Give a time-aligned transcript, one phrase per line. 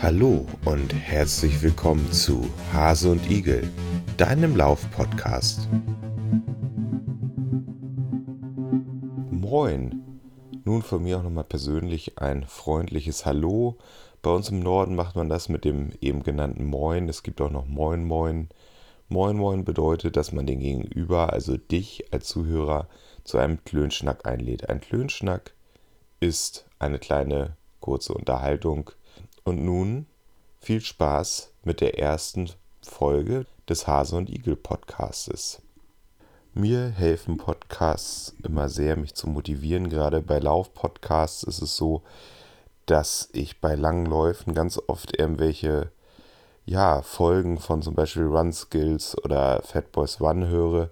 [0.00, 3.68] Hallo und herzlich willkommen zu Hase und Igel,
[4.16, 5.68] deinem Lauf-Podcast.
[9.30, 10.00] Moin!
[10.64, 13.78] Nun von mir auch nochmal persönlich ein freundliches Hallo.
[14.22, 17.08] Bei uns im Norden macht man das mit dem eben genannten Moin.
[17.08, 18.48] Es gibt auch noch Moin Moin.
[19.08, 22.88] Moin Moin bedeutet, dass man den Gegenüber, also dich als Zuhörer,
[23.22, 24.68] zu einem Klönschnack einlädt.
[24.68, 25.52] Ein Klönschnack
[26.18, 28.90] ist eine kleine kurze Unterhaltung
[29.44, 30.06] und nun
[30.60, 32.50] viel Spaß mit der ersten
[32.82, 35.62] Folge des Hase und Igel Podcastes.
[36.52, 39.88] Mir helfen Podcasts immer sehr, mich zu motivieren.
[39.88, 42.02] Gerade bei Lauf-Podcasts ist es so,
[42.86, 45.92] dass ich bei langen Läufen ganz oft irgendwelche
[46.66, 50.90] ja, Folgen von zum Beispiel Run Skills oder Fat Boys One höre.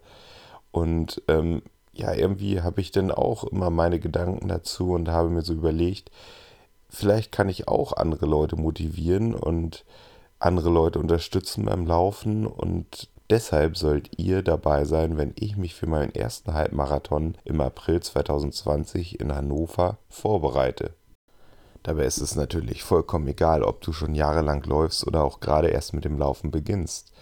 [0.70, 5.42] Und ähm, ja, irgendwie habe ich dann auch immer meine Gedanken dazu und habe mir
[5.42, 6.10] so überlegt,
[6.88, 9.84] vielleicht kann ich auch andere Leute motivieren und
[10.38, 15.86] andere Leute unterstützen beim Laufen und deshalb sollt ihr dabei sein, wenn ich mich für
[15.86, 20.94] meinen ersten Halbmarathon im April 2020 in Hannover vorbereite.
[21.84, 25.92] Dabei ist es natürlich vollkommen egal, ob du schon jahrelang läufst oder auch gerade erst
[25.92, 27.12] mit dem Laufen beginnst.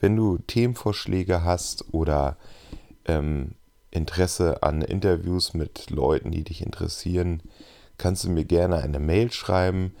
[0.00, 2.36] Wenn du Themenvorschläge hast oder
[3.06, 3.52] ähm,
[3.90, 7.42] Interesse an Interviews mit Leuten, die dich interessieren,
[7.96, 9.94] kannst du mir gerne eine Mail schreiben.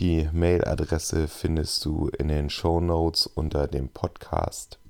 [0.00, 4.80] Die Mailadresse findest du in den Show Notes unter dem Podcast.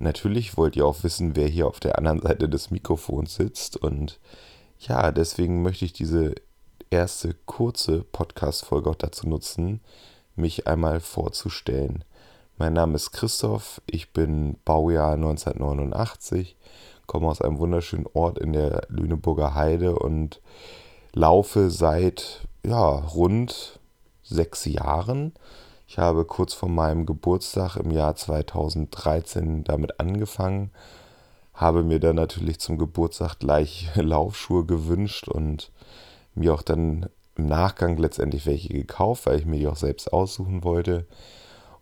[0.00, 3.76] Natürlich wollt ihr auch wissen, wer hier auf der anderen Seite des Mikrofons sitzt.
[3.76, 4.18] Und
[4.80, 6.34] ja, deswegen möchte ich diese
[6.90, 9.80] erste kurze Podcast-Folge auch dazu nutzen,
[10.36, 12.04] mich einmal vorzustellen.
[12.58, 16.56] Mein Name ist Christoph, ich bin Baujahr 1989,
[17.06, 20.40] komme aus einem wunderschönen Ort in der Lüneburger Heide und
[21.12, 23.78] laufe seit ja, rund
[24.22, 25.32] sechs Jahren.
[25.88, 30.70] Ich habe kurz vor meinem Geburtstag im Jahr 2013 damit angefangen,
[31.54, 35.70] habe mir dann natürlich zum Geburtstag gleich Laufschuhe gewünscht und
[36.36, 40.64] mir auch dann im Nachgang letztendlich welche gekauft, weil ich mir die auch selbst aussuchen
[40.64, 41.06] wollte.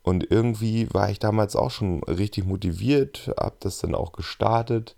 [0.03, 4.97] Und irgendwie war ich damals auch schon richtig motiviert, habe das dann auch gestartet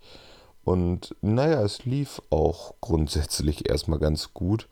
[0.66, 4.68] und naja, es lief auch grundsätzlich erstmal ganz gut.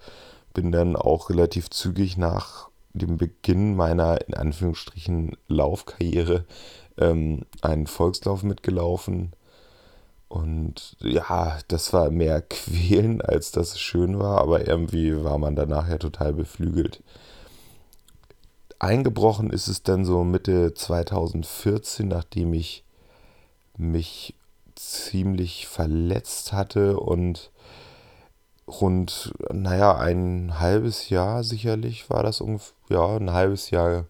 [0.52, 6.46] Bin dann auch relativ zügig nach dem Beginn meiner in Anführungsstrichen Laufkarriere
[6.98, 9.34] ähm, einen Volkslauf mitgelaufen.
[10.34, 15.54] Und ja, das war mehr quälen, als dass es schön war, aber irgendwie war man
[15.54, 17.04] danach ja total beflügelt.
[18.80, 22.82] Eingebrochen ist es dann so Mitte 2014, nachdem ich
[23.76, 24.34] mich
[24.74, 27.52] ziemlich verletzt hatte und
[28.66, 34.06] rund, naja, ein halbes Jahr sicherlich war das ungefähr, ja, ein halbes Jahr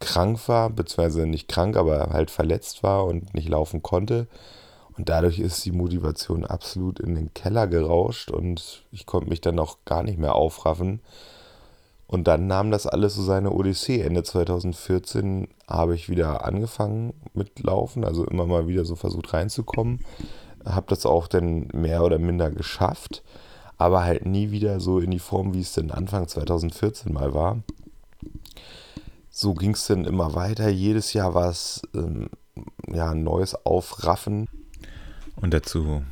[0.00, 4.26] krank war, beziehungsweise nicht krank, aber halt verletzt war und nicht laufen konnte.
[4.96, 9.58] Und dadurch ist die Motivation absolut in den Keller gerauscht und ich konnte mich dann
[9.58, 11.00] auch gar nicht mehr aufraffen.
[12.06, 14.02] Und dann nahm das alles so seine Odyssee.
[14.02, 20.00] Ende 2014 habe ich wieder angefangen mit Laufen, also immer mal wieder so versucht reinzukommen.
[20.62, 23.22] Habe das auch dann mehr oder minder geschafft,
[23.78, 27.60] aber halt nie wieder so in die Form, wie es denn Anfang 2014 mal war.
[29.30, 30.68] So ging es dann immer weiter.
[30.68, 32.28] Jedes Jahr war es ähm,
[32.92, 34.48] ja, ein neues Aufraffen.
[35.36, 36.04] Und dazu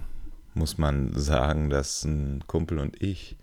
[0.54, 3.36] muss man sagen, dass ein Kumpel und ich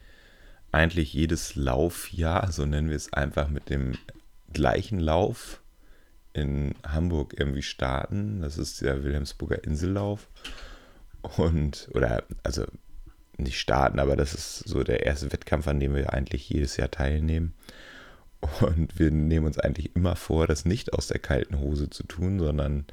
[0.72, 3.94] eigentlich jedes Laufjahr, so nennen wir es einfach, mit dem
[4.52, 5.62] gleichen Lauf
[6.34, 8.42] in Hamburg irgendwie starten.
[8.42, 10.28] Das ist der Wilhelmsburger Insellauf.
[11.38, 12.66] Und, oder, also
[13.38, 16.92] nicht starten, aber das ist so der erste Wettkampf, an dem wir eigentlich jedes Jahr
[16.92, 17.54] teilnehmen.
[18.62, 22.40] Und wir nehmen uns eigentlich immer vor, das nicht aus der kalten Hose zu tun,
[22.40, 22.86] sondern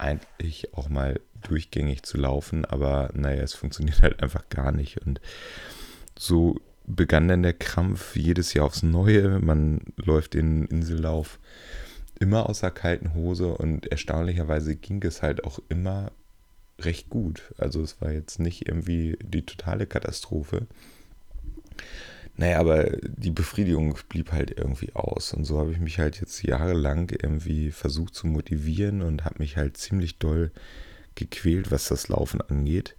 [0.00, 2.64] eigentlich auch mal durchgängig zu laufen.
[2.64, 5.04] Aber naja, es funktioniert halt einfach gar nicht.
[5.06, 5.20] Und
[6.18, 9.38] so begann dann der Krampf jedes Jahr aufs Neue.
[9.38, 11.38] Man läuft den Insellauf
[12.18, 16.12] immer aus der kalten Hose und erstaunlicherweise ging es halt auch immer
[16.78, 17.54] recht gut.
[17.56, 20.66] Also es war jetzt nicht irgendwie die totale Katastrophe.
[22.36, 25.34] Naja, aber die Befriedigung blieb halt irgendwie aus.
[25.34, 29.56] Und so habe ich mich halt jetzt jahrelang irgendwie versucht zu motivieren und habe mich
[29.56, 30.50] halt ziemlich doll
[31.14, 32.96] gequält, was das Laufen angeht.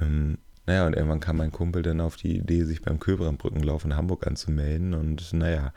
[0.00, 3.96] Ähm, naja, und irgendwann kam mein Kumpel dann auf die Idee, sich beim Köbrandbrückenlauf in
[3.96, 4.94] Hamburg anzumelden.
[4.94, 5.72] Und naja,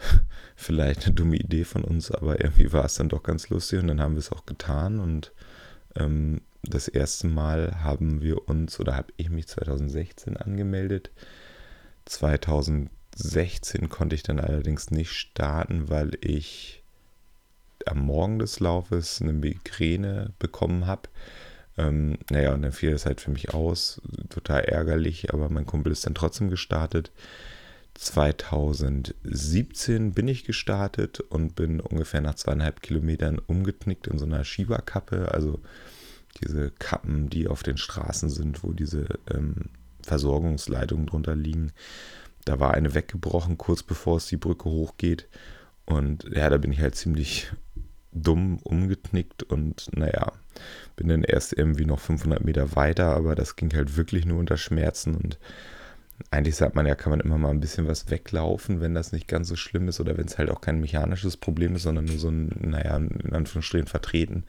[0.56, 3.88] vielleicht eine dumme Idee von uns, aber irgendwie war es dann doch ganz lustig und
[3.88, 5.32] dann haben wir es auch getan und
[5.96, 11.10] ähm, das erste Mal haben wir uns oder habe ich mich 2016 angemeldet.
[12.10, 16.82] 2016 konnte ich dann allerdings nicht starten, weil ich
[17.86, 21.08] am Morgen des Laufes eine Migräne bekommen habe.
[21.78, 24.02] Ähm, naja, und dann fiel das halt für mich aus.
[24.28, 27.12] Total ärgerlich, aber mein Kumpel ist dann trotzdem gestartet.
[27.94, 35.32] 2017 bin ich gestartet und bin ungefähr nach zweieinhalb Kilometern umgeknickt in so einer Schieberkappe,
[35.32, 35.60] also
[36.42, 39.70] diese Kappen, die auf den Straßen sind, wo diese ähm,
[40.10, 41.70] Versorgungsleitungen drunter liegen.
[42.44, 45.28] Da war eine weggebrochen, kurz bevor es die Brücke hochgeht.
[45.86, 47.52] Und ja, da bin ich halt ziemlich
[48.12, 50.32] dumm umgeknickt und naja,
[50.96, 54.56] bin dann erst irgendwie noch 500 Meter weiter, aber das ging halt wirklich nur unter
[54.56, 55.38] Schmerzen und
[56.32, 59.28] eigentlich sagt man ja, kann man immer mal ein bisschen was weglaufen, wenn das nicht
[59.28, 62.18] ganz so schlimm ist oder wenn es halt auch kein mechanisches Problem ist, sondern nur
[62.18, 64.44] so ein, naja, in Anführungsstrichen vertreten.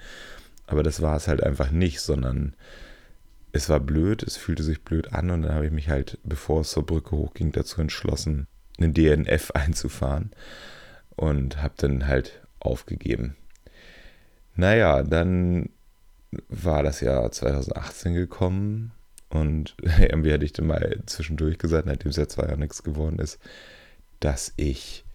[0.66, 2.56] Aber das war es halt einfach nicht, sondern
[3.54, 6.62] es war blöd, es fühlte sich blöd an und dann habe ich mich halt, bevor
[6.62, 8.48] es zur Brücke hochging, dazu entschlossen,
[8.80, 10.32] einen DNF einzufahren
[11.16, 13.36] und habe dann halt aufgegeben.
[14.56, 15.70] Naja, dann
[16.50, 18.92] war das Jahr 2018 gekommen
[19.30, 23.20] und irgendwie hatte ich dann mal zwischendurch gesagt, nachdem es ja zwei Jahre nichts geworden
[23.20, 23.40] ist,
[24.20, 25.06] dass ich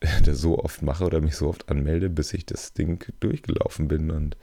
[0.24, 4.10] das so oft mache oder mich so oft anmelde, bis ich das Ding durchgelaufen bin.
[4.10, 4.36] Und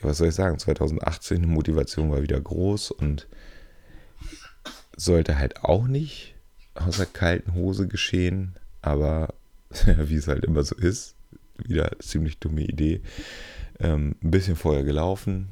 [0.00, 3.26] ja, was soll ich sagen, 2018 die Motivation war wieder groß und
[4.96, 6.34] sollte halt auch nicht
[6.74, 9.34] aus der kalten Hose geschehen, aber
[9.86, 11.14] wie es halt immer so ist,
[11.56, 13.00] wieder ziemlich dumme Idee.
[13.78, 15.48] Ähm, ein bisschen vorher gelaufen,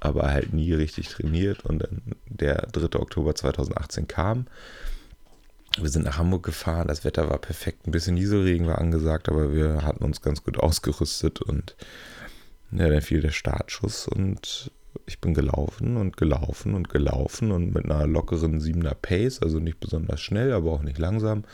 [0.00, 1.64] aber halt nie richtig trainiert.
[1.64, 2.98] Und dann der 3.
[2.98, 4.46] Oktober 2018 kam.
[5.80, 9.54] Wir sind nach Hamburg gefahren, das Wetter war perfekt, ein bisschen Nieselregen war angesagt, aber
[9.54, 11.76] wir hatten uns ganz gut ausgerüstet und
[12.70, 14.70] ja, dann fiel der Startschuss und
[15.06, 19.80] ich bin gelaufen und gelaufen und gelaufen und mit einer lockeren 7er Pace, also nicht
[19.80, 21.44] besonders schnell, aber auch nicht langsam,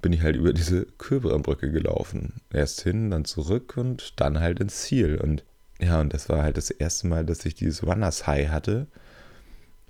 [0.00, 2.40] bin ich halt über diese Köberenbrücke gelaufen.
[2.52, 5.18] Erst hin, dann zurück und dann halt ins Ziel.
[5.20, 5.44] Und
[5.80, 8.86] ja, und das war halt das erste Mal, dass ich dieses Runners High hatte.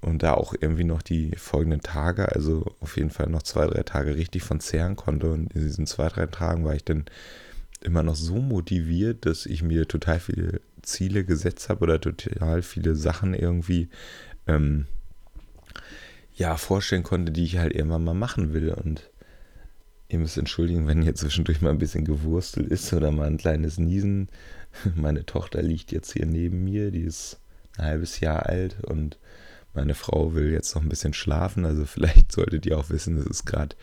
[0.00, 3.82] Und da auch irgendwie noch die folgenden Tage, also auf jeden Fall noch zwei, drei
[3.82, 5.30] Tage richtig von zehren konnte.
[5.30, 7.04] Und in diesen zwei, drei Tagen war ich dann
[7.80, 12.94] immer noch so motiviert, dass ich mir total viele Ziele gesetzt habe oder total viele
[12.94, 13.88] Sachen irgendwie
[14.46, 14.86] ähm,
[16.34, 18.70] ja vorstellen konnte, die ich halt irgendwann mal machen will.
[18.70, 19.10] Und
[20.08, 23.78] ihr müsst entschuldigen, wenn hier zwischendurch mal ein bisschen gewurstelt ist oder mal ein kleines
[23.78, 24.28] Niesen
[24.94, 27.40] Meine Tochter liegt jetzt hier neben mir, die ist
[27.76, 29.18] ein halbes Jahr alt und
[29.74, 31.64] meine Frau will jetzt noch ein bisschen schlafen.
[31.64, 33.76] Also vielleicht solltet ihr auch wissen, es ist gerade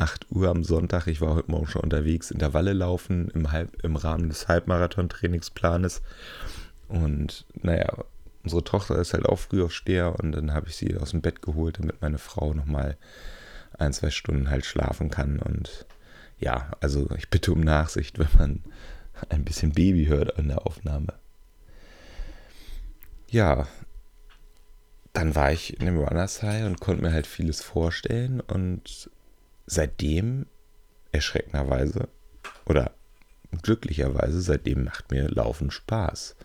[0.00, 1.06] 8 Uhr am Sonntag.
[1.08, 6.00] Ich war heute Morgen schon unterwegs, Intervalle laufen im, Halb, im Rahmen des Halbmarathon-Trainingsplanes.
[6.88, 8.04] Und naja,
[8.42, 11.20] unsere Tochter ist halt auch früh auf Steher und dann habe ich sie aus dem
[11.20, 12.96] Bett geholt, damit meine Frau nochmal
[13.78, 15.38] ein, zwei Stunden halt schlafen kann.
[15.38, 15.86] Und
[16.38, 18.64] ja, also ich bitte um Nachsicht, wenn man
[19.28, 21.12] ein bisschen Baby hört an der Aufnahme.
[23.28, 23.68] Ja,
[25.12, 29.10] dann war ich in dem Runners High und konnte mir halt vieles vorstellen und
[29.70, 30.46] seitdem
[31.12, 32.08] erschreckenderweise
[32.66, 32.92] oder
[33.62, 36.36] glücklicherweise seitdem macht mir Laufen Spaß.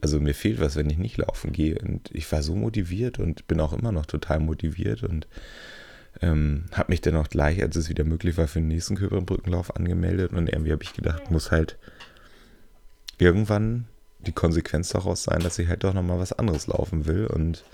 [0.00, 3.46] Also mir fehlt was, wenn ich nicht laufen gehe und ich war so motiviert und
[3.48, 5.26] bin auch immer noch total motiviert und
[6.20, 9.74] ähm, habe mich dann auch gleich, als es wieder möglich war, für den nächsten Köpernbrückenlauf
[9.74, 11.78] angemeldet und irgendwie habe ich gedacht, muss halt
[13.18, 13.86] irgendwann
[14.20, 17.26] die Konsequenz daraus sein, dass ich halt doch nochmal was anderes laufen will.
[17.26, 17.64] Und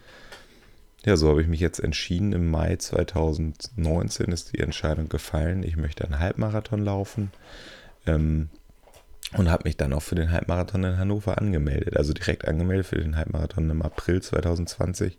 [1.05, 2.33] ja, so habe ich mich jetzt entschieden.
[2.33, 7.33] Im Mai 2019 ist die Entscheidung gefallen, ich möchte einen Halbmarathon laufen.
[8.07, 8.51] Ähm,
[9.37, 11.97] und habe mich dann auch für den Halbmarathon in Hannover angemeldet.
[11.97, 15.19] Also direkt angemeldet für den Halbmarathon im April 2020.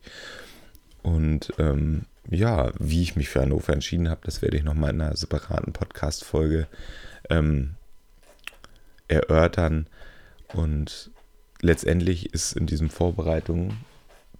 [1.01, 5.01] Und ähm, ja, wie ich mich für Hannover entschieden habe, das werde ich nochmal in
[5.01, 6.67] einer separaten Podcast-Folge
[7.29, 7.75] ähm,
[9.07, 9.87] erörtern.
[10.53, 11.11] Und
[11.61, 13.77] letztendlich ist in diesen Vorbereitungen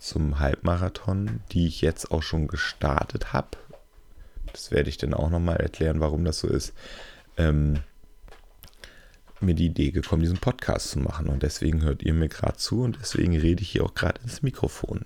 [0.01, 3.49] zum Halbmarathon, die ich jetzt auch schon gestartet habe,
[4.51, 6.73] das werde ich dann auch nochmal erklären, warum das so ist,
[7.37, 7.83] ähm,
[9.39, 11.27] mir die Idee gekommen, diesen Podcast zu machen.
[11.27, 14.41] Und deswegen hört ihr mir gerade zu und deswegen rede ich hier auch gerade ins
[14.41, 15.05] Mikrofon.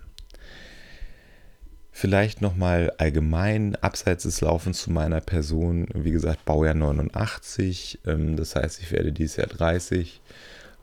[1.91, 5.87] Vielleicht nochmal allgemein abseits des Laufens zu meiner Person.
[5.93, 7.99] Wie gesagt, Baujahr 89.
[8.05, 10.21] Ähm, das heißt, ich werde dieses Jahr 30.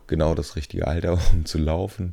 [0.07, 2.13] Genau das richtige Alter, um zu laufen.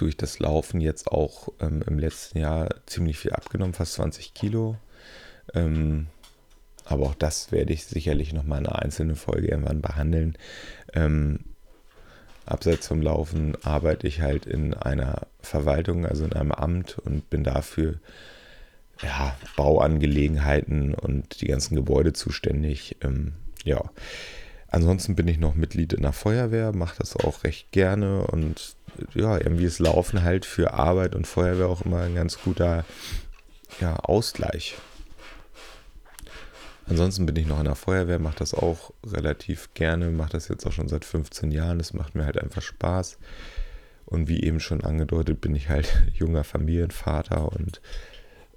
[0.00, 4.76] Durch das Laufen jetzt auch ähm, im letzten Jahr ziemlich viel abgenommen, fast 20 Kilo.
[5.52, 6.06] Ähm,
[6.86, 10.38] aber auch das werde ich sicherlich noch mal in einer einzelnen Folge irgendwann behandeln.
[10.94, 11.40] Ähm,
[12.46, 17.44] abseits vom Laufen arbeite ich halt in einer Verwaltung, also in einem Amt und bin
[17.44, 18.00] dafür
[19.02, 22.96] ja, Bauangelegenheiten und die ganzen Gebäude zuständig.
[23.02, 23.90] Ähm, ja,
[24.68, 28.76] ansonsten bin ich noch Mitglied in der Feuerwehr, mache das auch recht gerne und
[29.14, 32.84] ja, irgendwie ist Laufen halt für Arbeit und Feuerwehr auch immer ein ganz guter
[33.80, 34.76] ja, Ausgleich.
[36.86, 40.66] Ansonsten bin ich noch in der Feuerwehr, mache das auch relativ gerne, mache das jetzt
[40.66, 41.78] auch schon seit 15 Jahren.
[41.78, 43.18] Das macht mir halt einfach Spaß.
[44.06, 47.80] Und wie eben schon angedeutet, bin ich halt junger Familienvater und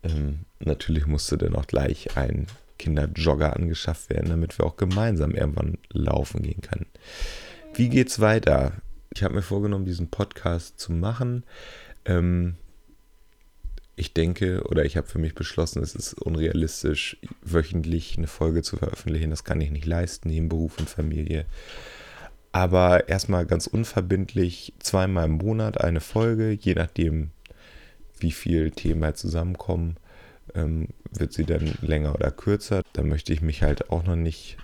[0.02, 2.48] ähm, natürlich musste dann auch gleich ein
[2.80, 6.88] Kinderjogger angeschafft werden, damit wir auch gemeinsam irgendwann laufen gehen können.
[7.76, 8.74] Wie geht's weiter?
[9.14, 11.44] Ich habe mir vorgenommen, diesen Podcast zu machen.
[12.06, 12.56] Ähm,
[13.96, 18.78] ich denke oder ich habe für mich beschlossen, es ist unrealistisch, wöchentlich eine Folge zu
[18.78, 19.30] veröffentlichen.
[19.30, 21.46] Das kann ich nicht leisten, neben Beruf und Familie.
[22.52, 27.32] Aber erstmal ganz unverbindlich zweimal im Monat eine Folge, je nachdem,
[28.20, 29.98] wie viel Themen halt zusammenkommen,
[30.56, 32.82] ähm, wird sie dann länger oder kürzer.
[32.94, 34.58] Da möchte ich mich halt auch noch nicht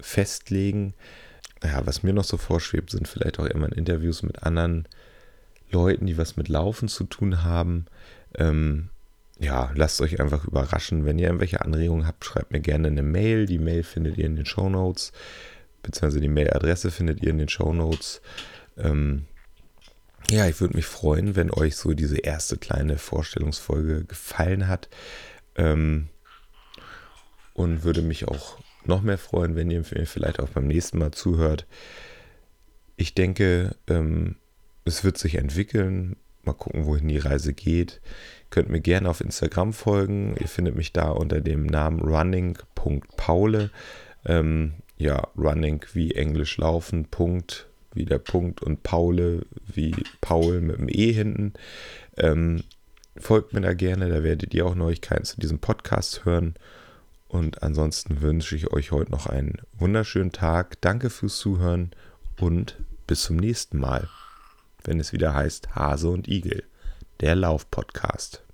[0.00, 0.94] festlegen.
[1.62, 4.86] Ja, was mir noch so vorschwebt, sind vielleicht auch immer Interviews mit anderen
[5.70, 7.86] Leuten, die was mit Laufen zu tun haben.
[8.36, 8.90] Ähm,
[9.38, 11.04] ja, lasst euch einfach überraschen.
[11.04, 13.46] Wenn ihr irgendwelche Anregungen habt, schreibt mir gerne eine Mail.
[13.46, 15.12] Die Mail findet ihr in den Show Notes,
[15.82, 18.22] beziehungsweise die Mailadresse findet ihr in den Show Notes.
[18.78, 19.26] Ähm,
[20.30, 24.88] ja, ich würde mich freuen, wenn euch so diese erste kleine Vorstellungsfolge gefallen hat.
[25.54, 26.08] Ähm,
[27.54, 31.12] und würde mich auch noch mehr freuen, wenn ihr mir vielleicht auch beim nächsten Mal
[31.12, 31.66] zuhört.
[32.96, 34.36] Ich denke, ähm,
[34.84, 36.16] es wird sich entwickeln.
[36.42, 38.00] Mal gucken, wohin die Reise geht.
[38.40, 40.36] Ihr könnt mir gerne auf Instagram folgen.
[40.40, 43.70] Ihr findet mich da unter dem Namen running.paule.
[44.24, 47.66] Ähm, ja, running wie Englisch laufen, Punkt
[47.96, 51.54] wie der Punkt und Paule wie Paul mit dem E hinten.
[52.16, 52.62] Ähm,
[53.16, 56.54] folgt mir da gerne, da werdet ihr auch Neuigkeiten zu diesem Podcast hören.
[57.28, 60.80] Und ansonsten wünsche ich euch heute noch einen wunderschönen Tag.
[60.80, 61.90] Danke fürs Zuhören
[62.40, 64.08] und bis zum nächsten Mal,
[64.84, 66.64] wenn es wieder heißt Hase und Igel,
[67.20, 68.45] der Lauf-Podcast.